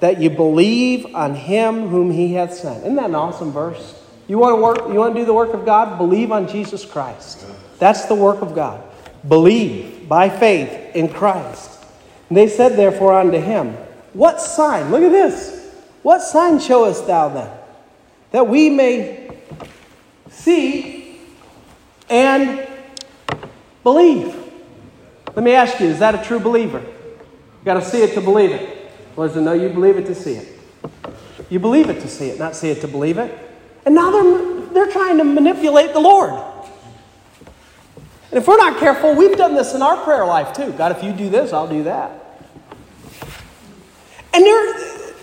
[0.00, 2.80] that you believe on him whom he hath sent.
[2.82, 3.98] Isn't that an awesome verse?
[4.28, 5.96] You want to work, you want to do the work of God?
[5.96, 7.46] Believe on Jesus Christ.
[7.78, 8.84] That's the work of God.
[9.26, 11.82] Believe by faith in Christ.
[12.28, 13.78] And they said therefore unto him,
[14.12, 14.90] What sign?
[14.90, 15.74] Look at this.
[16.02, 17.50] What sign showest thou then?
[18.32, 19.21] That we may
[20.32, 21.18] see
[22.08, 22.66] and
[23.82, 24.36] believe.
[25.34, 26.80] Let me ask you, is that a true believer?
[26.80, 28.90] You got to see it to believe it.
[29.16, 30.60] Lord said, No, you believe it to see it.
[31.48, 33.38] You believe it to see it, not see it to believe it.
[33.84, 36.32] And now they're, they're trying to manipulate the Lord.
[38.30, 40.72] And if we're not careful, we've done this in our prayer life too.
[40.72, 42.40] God, if you do this, I'll do that.
[44.34, 44.74] And they're,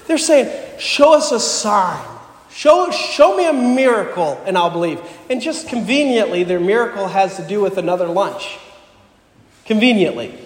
[0.08, 2.19] they're saying, Show us a sign.
[2.52, 5.02] Show, show me a miracle and I'll believe.
[5.30, 8.58] And just conveniently, their miracle has to do with another lunch.
[9.66, 10.38] Conveniently.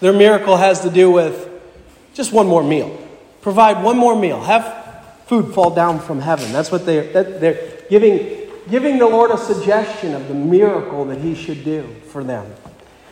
[0.00, 1.50] Their miracle has to do with
[2.14, 2.96] just one more meal.
[3.42, 4.40] Provide one more meal.
[4.40, 4.86] Have
[5.26, 6.52] food fall down from heaven.
[6.52, 11.34] That's what they're, they're giving, giving the Lord a suggestion of the miracle that He
[11.34, 12.52] should do for them.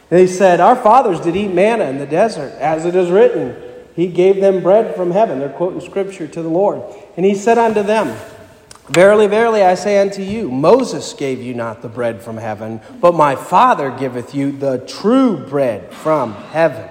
[0.09, 3.61] They said, Our fathers did eat manna in the desert, as it is written.
[3.95, 5.39] He gave them bread from heaven.
[5.39, 6.83] They're quoting scripture to the Lord.
[7.17, 8.17] And He said unto them,
[8.89, 13.15] Verily, verily, I say unto you, Moses gave you not the bread from heaven, but
[13.15, 16.91] my Father giveth you the true bread from heaven.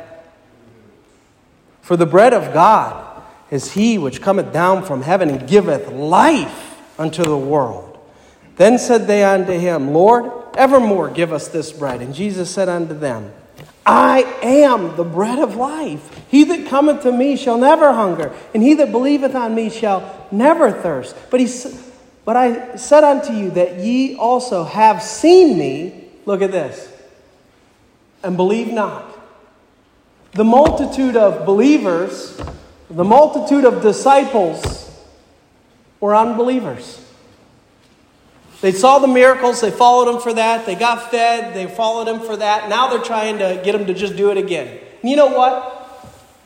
[1.81, 6.79] For the bread of God is he which cometh down from heaven and giveth life
[6.97, 7.99] unto the world.
[8.55, 12.01] Then said they unto him, Lord, evermore give us this bread.
[12.01, 13.31] And Jesus said unto them,
[13.85, 16.22] I am the bread of life.
[16.33, 20.27] He that cometh to me shall never hunger, and he that believeth on me shall
[20.31, 21.15] never thirst.
[21.29, 21.47] But, he,
[22.25, 26.91] but I said unto you that ye also have seen me, look at this,
[28.23, 29.13] and believe not
[30.31, 32.41] the multitude of believers,
[32.89, 34.91] the multitude of disciples
[35.99, 36.99] were unbelievers.
[38.59, 42.21] They saw the miracles, they followed him for that, they got fed, they followed him
[42.21, 42.69] for that.
[42.69, 44.79] Now they're trying to get him to just do it again.
[45.03, 45.81] And you know what?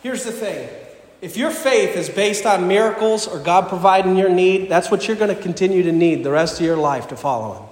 [0.02, 0.70] Here's the thing.
[1.20, 5.18] If your faith is based on miracles or God providing your need, that's what you're
[5.18, 7.64] going to continue to need the rest of your life to follow Him.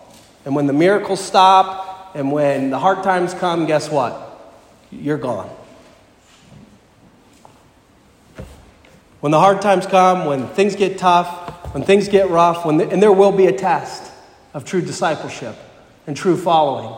[0.45, 4.21] And when the miracles stop and when the hard times come, guess what?
[4.91, 5.49] You're gone.
[9.19, 12.89] When the hard times come, when things get tough, when things get rough, when the,
[12.89, 14.11] and there will be a test
[14.53, 15.55] of true discipleship
[16.07, 16.95] and true following.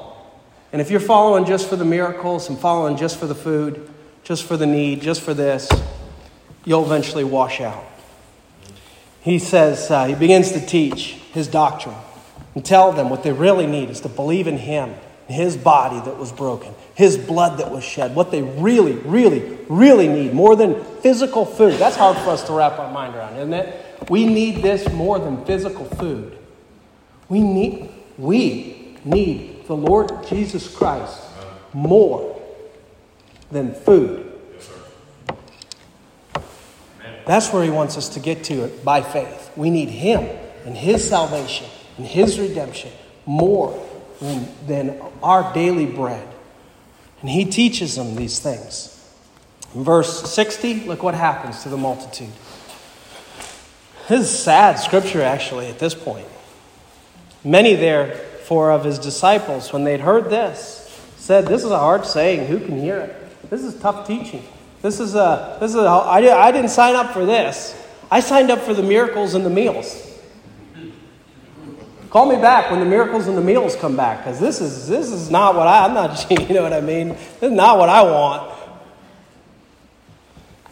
[0.71, 3.89] And if you're following just for the miracles and following just for the food,
[4.28, 5.69] just for the need, just for this,
[6.65, 7.86] you'll eventually wash out.
[9.21, 11.95] He says, uh, he begins to teach his doctrine
[12.53, 14.93] and tell them what they really need is to believe in him,
[15.30, 20.09] his body that was broken, his blood that was shed, what they really, really, really
[20.09, 21.75] need, more than physical food.
[21.75, 24.09] That's hard for us to wrap our mind around, isn't it?
[24.09, 26.38] We need this more than physical food.
[27.30, 31.23] We need, we need the Lord Jesus Christ
[31.73, 32.36] more
[33.51, 34.31] than food.
[37.25, 39.51] That's where he wants us to get to it by faith.
[39.57, 40.27] We need him
[40.65, 41.67] and his salvation
[41.97, 42.91] and his redemption
[43.25, 43.85] more
[44.21, 46.25] than, than our daily bread.
[47.21, 48.93] And he teaches them these things.
[49.75, 52.31] In verse 60, look what happens to the multitude.
[54.07, 56.27] This is sad scripture, actually, at this point.
[57.43, 60.83] Many, therefore, of his disciples, when they'd heard this,
[61.17, 62.47] said, This is a hard saying.
[62.47, 63.26] Who can hear it?
[63.49, 64.43] This is tough teaching.
[64.81, 67.75] This is a, this is a, I, I didn't sign up for this.
[68.11, 70.03] I signed up for the miracles and the meals.
[72.09, 75.11] Call me back when the miracles and the meals come back, because this is, this
[75.11, 77.09] is not what I, I'm not, you know what I mean?
[77.09, 78.53] This is not what I want.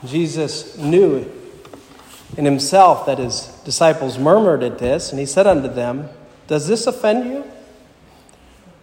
[0.06, 1.30] Jesus knew
[2.38, 6.10] in himself that his disciples murmured at this, and he said unto them,
[6.48, 7.44] Does this offend you?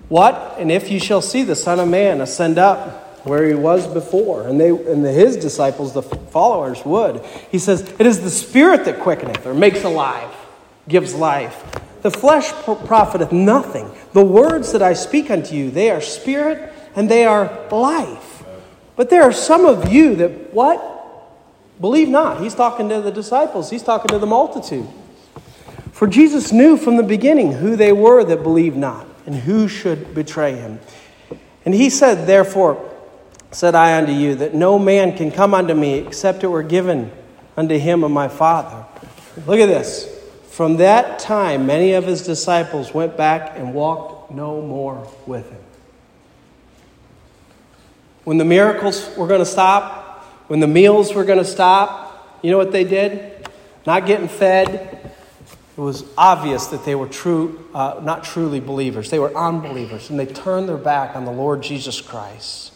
[0.08, 0.56] What?
[0.58, 4.46] And if you shall see the Son of Man ascend up where he was before,
[4.48, 7.24] and they and the, his disciples, the followers, would.
[7.50, 10.34] He says, It is the Spirit that quickeneth or makes alive,
[10.88, 11.80] gives life.
[12.02, 13.90] The flesh profiteth nothing.
[14.12, 18.42] The words that I speak unto you, they are spirit and they are life.
[18.96, 20.88] But there are some of you that what?
[21.80, 22.42] Believe not.
[22.42, 24.88] He's talking to the disciples, he's talking to the multitude.
[25.92, 30.14] For Jesus knew from the beginning who they were that believed not and who should
[30.14, 30.80] betray him.
[31.64, 32.91] And he said, Therefore,
[33.52, 37.12] said I unto you, that no man can come unto me except it were given
[37.56, 38.84] unto him of my Father.
[39.46, 40.08] Look at this.
[40.50, 45.60] From that time, many of his disciples went back and walked no more with him.
[48.24, 52.50] When the miracles were going to stop, when the meals were going to stop, you
[52.50, 53.48] know what they did?
[53.86, 55.12] Not getting fed.
[55.76, 59.10] It was obvious that they were true, uh, not truly believers.
[59.10, 62.72] They were unbelievers, and they turned their back on the Lord Jesus Christ.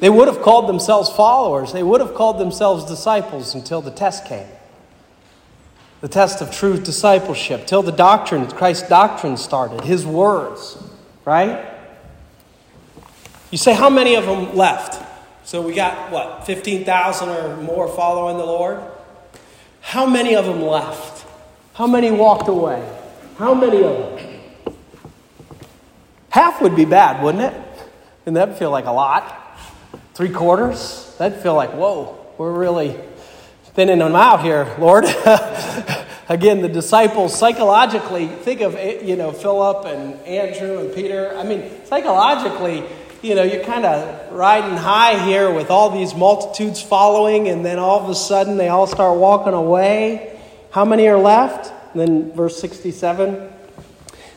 [0.00, 1.72] They would have called themselves followers.
[1.72, 4.48] They would have called themselves disciples until the test came.
[6.00, 10.82] The test of true discipleship, till the doctrine, Christ's doctrine started, his words,
[11.26, 11.66] right?
[13.50, 15.06] You say, how many of them left?
[15.44, 18.80] So we got, what, 15,000 or more following the Lord?
[19.82, 21.26] How many of them left?
[21.74, 22.82] How many walked away?
[23.36, 24.40] How many of them?
[26.30, 27.88] Half would be bad, wouldn't it?
[28.24, 29.39] And that'd feel like a lot.
[30.20, 31.14] Three quarters?
[31.16, 32.94] That'd feel like, whoa, we're really
[33.72, 35.04] thinning them out here, Lord.
[36.28, 41.34] Again, the disciples psychologically, think of, eh, you know, Philip and Andrew and Peter.
[41.34, 42.84] I mean, psychologically,
[43.22, 47.78] you know, you're kind of riding high here with all these multitudes following, and then
[47.78, 50.38] all of a sudden they all start walking away.
[50.70, 51.72] How many are left?
[51.94, 53.50] And then verse 67.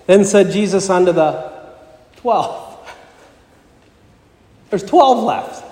[0.06, 1.52] Then said Jesus unto the
[2.16, 2.70] twelve.
[4.70, 5.63] There's 12 left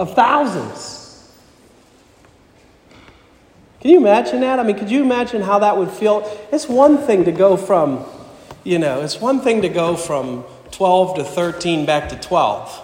[0.00, 1.30] of thousands.
[3.82, 4.58] Can you imagine that?
[4.58, 6.22] I mean, could you imagine how that would feel?
[6.50, 8.06] It's one thing to go from,
[8.64, 12.82] you know, it's one thing to go from 12 to 13 back to 12,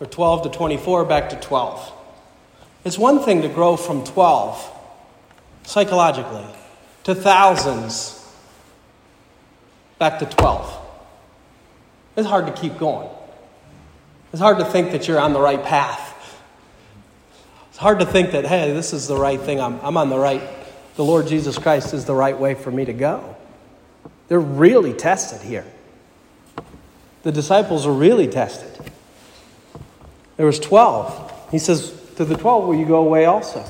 [0.00, 1.92] or 12 to 24 back to 12.
[2.86, 4.70] It's one thing to grow from 12
[5.64, 6.46] psychologically
[7.04, 8.26] to thousands
[9.98, 10.80] back to 12.
[12.16, 13.10] It's hard to keep going.
[14.32, 16.13] It's hard to think that you're on the right path.
[17.84, 19.60] Hard to think that, hey, this is the right thing.
[19.60, 20.40] I'm, I'm on the right,
[20.96, 23.36] the Lord Jesus Christ is the right way for me to go.
[24.28, 25.66] They're really tested here
[27.24, 28.70] the disciples are really tested.
[30.36, 31.50] There was 12.
[31.50, 33.64] He says, To the 12, will you go away also?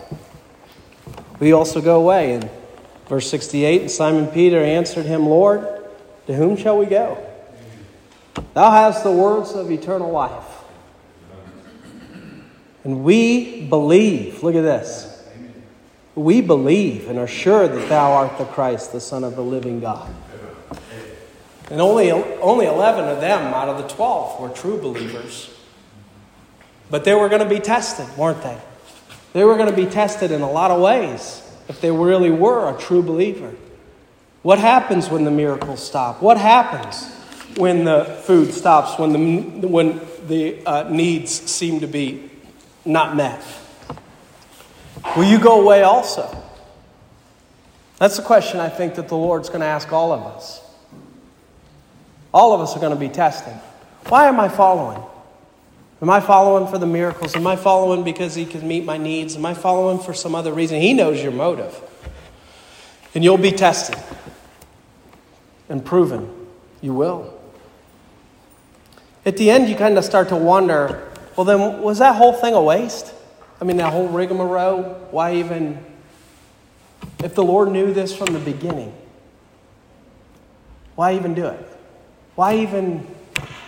[1.39, 2.35] Will you also go away?
[2.35, 2.51] And
[3.09, 5.67] verse 68, and Simon Peter answered him, Lord,
[6.27, 7.25] to whom shall we go?
[8.55, 10.54] Thou hast the words of eternal life.
[12.85, 15.11] And we believe, look at this.
[16.15, 19.81] We believe and are sure that thou art the Christ, the Son of the living
[19.81, 20.15] God.
[21.71, 25.51] And only, only 11 of them out of the 12 were true believers.
[26.91, 28.59] But they were going to be tested, weren't they?
[29.33, 32.73] They were going to be tested in a lot of ways if they really were
[32.73, 33.55] a true believer.
[34.43, 36.21] What happens when the miracles stop?
[36.21, 37.11] What happens
[37.57, 42.31] when the food stops, when the, when the uh, needs seem to be
[42.85, 43.43] not met?
[45.17, 46.43] Will you go away also?
[47.99, 50.61] That's the question I think that the Lord's going to ask all of us.
[52.33, 53.55] All of us are going to be tested.
[54.09, 55.03] Why am I following?
[56.03, 57.37] Am I following for the miracles?
[57.37, 59.37] Am I following because He can meet my needs?
[59.37, 60.81] Am I following for some other reason?
[60.81, 61.81] He knows your motive.
[63.15, 63.97] And you'll be tested
[65.69, 66.29] and proven.
[66.83, 67.33] You will.
[69.25, 72.55] At the end, you kind of start to wonder well, then, was that whole thing
[72.55, 73.13] a waste?
[73.61, 74.83] I mean, that whole rigmarole?
[75.11, 75.85] Why even
[77.23, 78.95] if the Lord knew this from the beginning,
[80.95, 81.69] why even do it?
[82.35, 83.07] Why even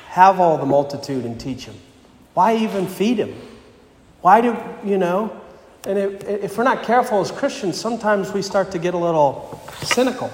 [0.08, 1.74] have all the multitude and teach him?
[2.34, 3.34] Why even feed him?
[4.20, 5.40] Why do, you know?
[5.86, 10.30] And if we're not careful as Christians, sometimes we start to get a little cynical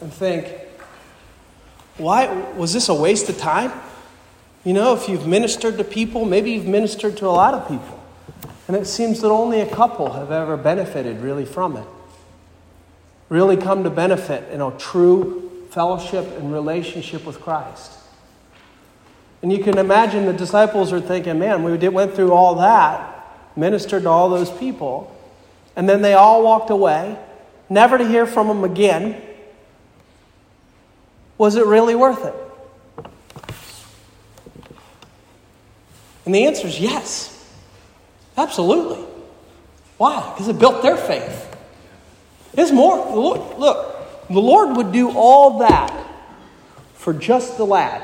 [0.00, 0.48] and think,
[1.98, 2.26] why
[2.56, 3.72] was this a waste of time?
[4.64, 7.98] You know, if you've ministered to people, maybe you've ministered to a lot of people.
[8.68, 11.86] And it seems that only a couple have ever benefited really from it
[13.30, 17.92] really come to benefit in a true fellowship and relationship with Christ.
[19.40, 23.24] And you can imagine the disciples are thinking, man, we went through all that,
[23.56, 25.16] ministered to all those people,
[25.76, 27.16] and then they all walked away,
[27.70, 29.22] never to hear from them again.
[31.38, 32.34] Was it really worth it?
[36.30, 37.44] And the answer is yes.
[38.36, 39.04] Absolutely.
[39.98, 40.30] Why?
[40.32, 41.56] Because it built their faith.
[42.54, 42.98] There's more.
[43.16, 45.92] Look, the Lord would do all that
[46.94, 48.00] for just the lad.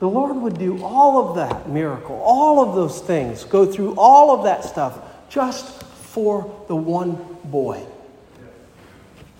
[0.00, 4.36] The Lord would do all of that miracle, all of those things, go through all
[4.36, 7.12] of that stuff just for the one
[7.44, 7.80] boy.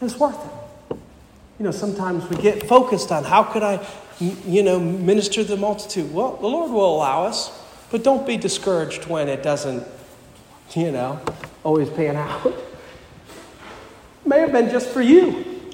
[0.00, 0.96] It's worth it.
[1.58, 3.84] You know, sometimes we get focused on how could I,
[4.20, 6.12] you know, minister to the multitude.
[6.12, 7.50] Well, the Lord will allow us,
[7.90, 9.86] but don't be discouraged when it doesn't,
[10.74, 11.20] you know,
[11.62, 12.54] always pan out.
[14.26, 15.72] May have been just for you.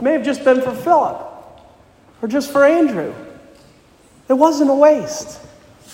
[0.00, 1.28] May have just been for Philip
[2.20, 3.14] or just for Andrew.
[4.28, 5.40] It wasn't a waste.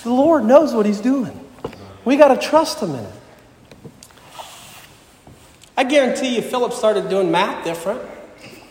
[0.05, 1.39] The Lord knows what He's doing.
[2.05, 3.13] We got to trust Him in it.
[5.77, 8.01] I guarantee you, Philip started doing math different,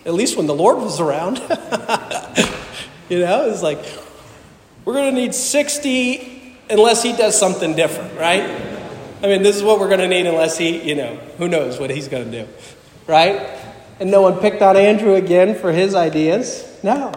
[0.08, 1.38] at least when the Lord was around.
[3.10, 3.80] you know, it's like,
[4.86, 8.44] we're going to need 60 unless He does something different, right?
[9.22, 11.80] I mean, this is what we're going to need unless he, you know, who knows
[11.80, 12.52] what he's going to do,
[13.08, 13.50] right?
[14.00, 16.64] And no one picked on Andrew again for his ideas.
[16.84, 17.12] No.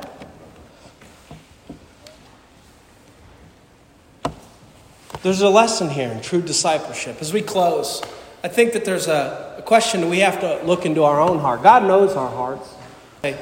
[5.23, 7.19] There's a lesson here in true discipleship.
[7.21, 8.03] As we close,
[8.43, 11.63] I think that there's a, a question we have to look into our own heart.
[11.63, 12.73] God knows our hearts.
[13.21, 13.35] Hey,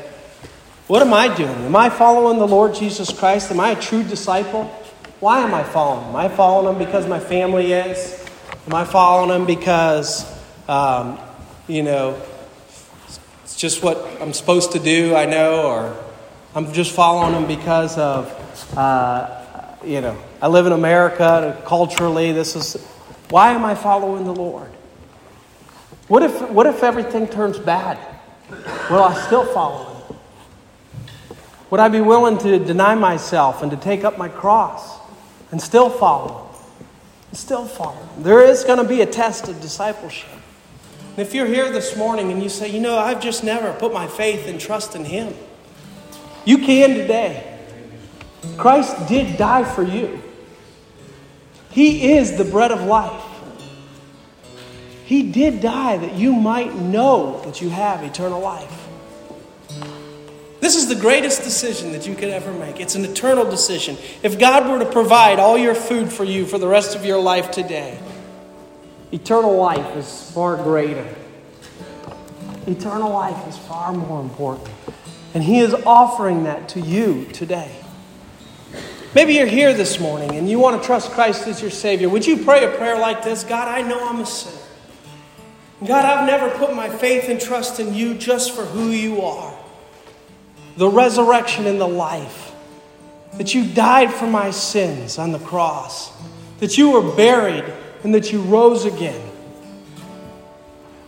[0.89, 1.49] what am I doing?
[1.49, 3.53] Am I following the Lord Jesus Christ?
[3.53, 4.65] Am I a true disciple?
[5.21, 6.11] Why am I following him?
[6.11, 8.29] Am I following him because my family is?
[8.67, 10.27] Am I following him because,
[10.69, 11.21] um,
[11.69, 12.21] you know,
[13.45, 16.05] it's just what I'm supposed to do, I know, or
[16.53, 18.27] I'm just following him because of,
[18.77, 19.45] uh,
[19.85, 22.75] you know, I live in America, culturally, this is.
[23.31, 24.73] Why am I following the Lord?
[26.09, 27.99] What if, what if everything turns bad?
[28.91, 30.17] Will I still follow him?
[31.71, 34.99] Would I be willing to deny myself and to take up my cross
[35.53, 36.49] and still follow him?
[37.33, 38.09] still follow.
[38.19, 40.31] There is going to be a test of discipleship.
[41.11, 43.93] And if you're here this morning and you say, you know, I've just never put
[43.93, 45.35] my faith and trust in Him,
[46.45, 47.59] you can today.
[48.57, 50.23] Christ did die for you.
[51.71, 53.25] He is the bread of life.
[55.09, 58.89] He did die that you might know that you have eternal life.
[60.61, 62.79] This is the greatest decision that you could ever make.
[62.79, 63.97] It's an eternal decision.
[64.23, 67.19] If God were to provide all your food for you for the rest of your
[67.19, 67.99] life today,
[69.11, 71.09] eternal life is far greater.
[72.67, 74.69] Eternal life is far more important.
[75.33, 77.75] And He is offering that to you today.
[79.15, 82.11] Maybe you're here this morning and you want to trust Christ as your Savior.
[82.11, 84.58] Would you pray a prayer like this God, I know I'm a sinner.
[85.87, 89.55] God, I've never put my faith and trust in you just for who you are
[90.79, 92.55] the resurrection and the life.
[93.35, 96.13] That you died for my sins on the cross.
[96.61, 97.65] That you were buried
[98.05, 99.21] and that you rose again.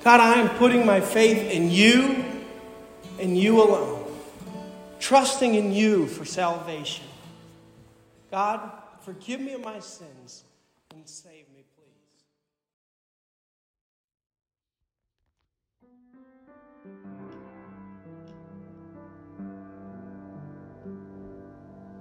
[0.03, 2.25] God, I am putting my faith in you
[3.21, 4.05] and you alone,
[4.99, 7.05] trusting in you for salvation.
[8.31, 8.61] God,
[9.03, 10.45] forgive me of my sins
[10.93, 11.40] and save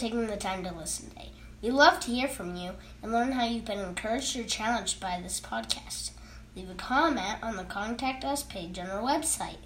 [0.00, 1.28] taking the time to listen today.
[1.60, 2.72] We love to hear from you
[3.02, 6.12] and learn how you've been encouraged or challenged by this podcast.
[6.56, 9.58] Leave a comment on the Contact Us page on our website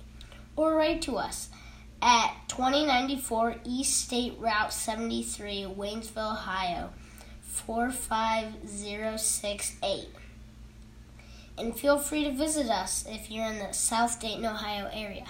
[0.57, 1.51] or write to us
[2.03, 6.91] at 2094 East State Route 73, Waynesville, Ohio
[7.43, 10.09] 45068.
[11.57, 15.27] And feel free to visit us if you're in the South Dayton, Ohio area.